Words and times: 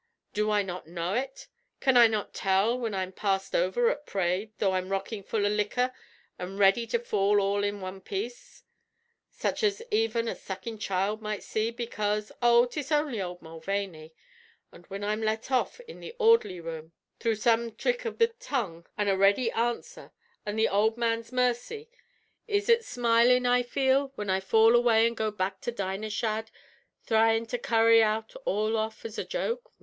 Do 0.33 0.49
I 0.49 0.63
not 0.63 0.87
know 0.87 1.13
ut? 1.13 1.45
Can 1.79 1.95
I 1.95 2.07
not 2.07 2.33
tell 2.33 2.75
whin 2.79 2.95
I'm 2.95 3.11
passed 3.11 3.53
over 3.53 3.87
at 3.91 4.07
p'rade, 4.07 4.49
tho' 4.57 4.71
I'm 4.71 4.89
rockin' 4.89 5.21
full 5.21 5.45
av 5.45 5.51
liquor 5.51 5.93
an' 6.39 6.57
ready 6.57 6.87
to 6.87 6.97
fall 6.97 7.39
all 7.39 7.63
in 7.63 7.81
wan 7.81 8.01
piece, 8.01 8.63
such 9.29 9.61
as 9.61 9.83
even 9.91 10.27
a 10.27 10.35
suckin' 10.35 10.79
child 10.79 11.21
might 11.21 11.43
see, 11.43 11.69
bekase, 11.71 12.31
'Oh, 12.41 12.65
'tis 12.65 12.91
only 12.91 13.19
ould 13.19 13.43
Mulvaney!' 13.43 14.15
An' 14.71 14.85
whin 14.85 15.03
I'm 15.03 15.21
let 15.21 15.51
off 15.51 15.79
in 15.81 15.99
the 15.99 16.15
ord'ly 16.17 16.59
room, 16.59 16.93
through 17.19 17.35
some 17.35 17.69
thrick 17.69 18.03
av 18.03 18.17
the 18.17 18.29
tongue 18.29 18.87
an' 18.97 19.07
a 19.07 19.15
ready 19.15 19.51
answer 19.51 20.11
an' 20.47 20.55
the 20.55 20.67
ould 20.67 20.97
man's 20.97 21.31
mercy, 21.31 21.91
is 22.47 22.71
ut 22.71 22.83
smilin' 22.83 23.45
I 23.45 23.61
feel 23.61 24.07
whin 24.15 24.31
I 24.31 24.39
fall 24.39 24.75
away 24.75 25.05
an' 25.05 25.13
go 25.13 25.29
back 25.29 25.61
to 25.61 25.71
Dinah 25.71 26.09
Shadd, 26.09 26.49
thryin' 27.05 27.45
to 27.45 27.59
carry 27.59 28.01
ut 28.01 28.33
all 28.45 28.75
off 28.77 29.05
as 29.05 29.19
a 29.19 29.23
joke? 29.23 29.71